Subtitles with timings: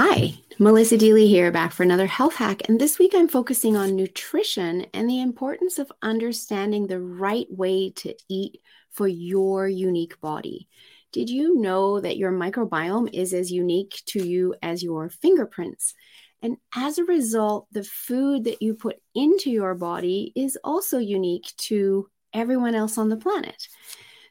[0.00, 2.68] Hi, Melissa Deely here, back for another health hack.
[2.68, 7.90] And this week I'm focusing on nutrition and the importance of understanding the right way
[7.96, 8.60] to eat
[8.92, 10.68] for your unique body.
[11.10, 15.94] Did you know that your microbiome is as unique to you as your fingerprints?
[16.42, 21.52] And as a result, the food that you put into your body is also unique
[21.56, 23.66] to everyone else on the planet.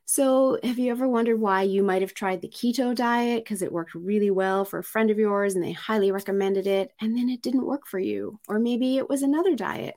[0.09, 3.73] So, have you ever wondered why you might have tried the keto diet because it
[3.73, 7.27] worked really well for a friend of yours and they highly recommended it, and then
[7.29, 8.39] it didn't work for you?
[8.47, 9.95] Or maybe it was another diet.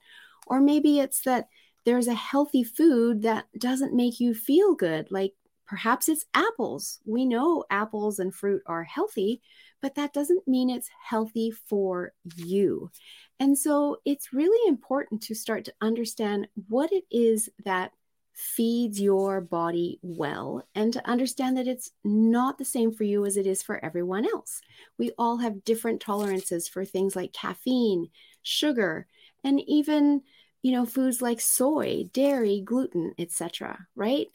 [0.49, 1.47] Or maybe it's that
[1.85, 5.33] there's a healthy food that doesn't make you feel good, like
[5.65, 6.99] perhaps it's apples.
[7.07, 9.41] We know apples and fruit are healthy,
[9.81, 12.91] but that doesn't mean it's healthy for you.
[13.39, 17.93] And so, it's really important to start to understand what it is that
[18.41, 23.37] feeds your body well and to understand that it's not the same for you as
[23.37, 24.63] it is for everyone else.
[24.99, 28.09] We all have different tolerances for things like caffeine,
[28.43, 29.07] sugar,
[29.45, 30.23] and even,
[30.63, 34.29] you know, foods like soy, dairy, gluten, etc., right?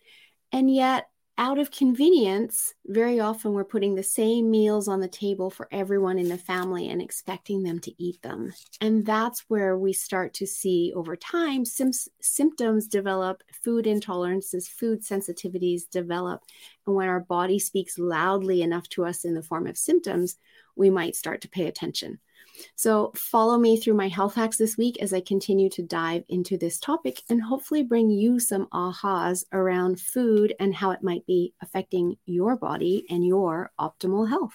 [0.52, 5.50] And yet out of convenience, very often we're putting the same meals on the table
[5.50, 8.54] for everyone in the family and expecting them to eat them.
[8.80, 11.92] And that's where we start to see over time sim-
[12.22, 16.42] symptoms develop, food intolerances, food sensitivities develop.
[16.88, 20.38] And when our body speaks loudly enough to us in the form of symptoms,
[20.76, 22.20] we might start to pay attention.
[22.76, 26.58] So, follow me through my health hacks this week as I continue to dive into
[26.58, 31.54] this topic and hopefully bring you some ahas around food and how it might be
[31.62, 34.54] affecting your body and your optimal health.